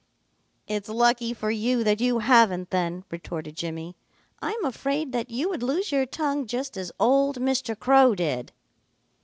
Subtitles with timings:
[0.65, 3.95] "It's lucky for you that you haven't then," retorted Jimmy.
[4.41, 7.77] "I'm afraid that you would lose your tongue just as old Mr.
[7.77, 8.51] Crow did."